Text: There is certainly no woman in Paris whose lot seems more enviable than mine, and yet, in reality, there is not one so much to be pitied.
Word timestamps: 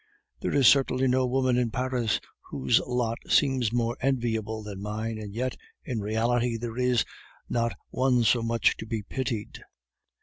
There 0.39 0.51
is 0.55 0.67
certainly 0.67 1.07
no 1.07 1.27
woman 1.27 1.57
in 1.59 1.69
Paris 1.69 2.19
whose 2.49 2.79
lot 2.87 3.19
seems 3.29 3.71
more 3.71 3.95
enviable 4.01 4.63
than 4.63 4.81
mine, 4.81 5.19
and 5.19 5.31
yet, 5.31 5.55
in 5.85 5.99
reality, 6.01 6.57
there 6.57 6.75
is 6.79 7.05
not 7.47 7.73
one 7.91 8.23
so 8.23 8.41
much 8.41 8.75
to 8.77 8.87
be 8.87 9.03
pitied. 9.03 9.61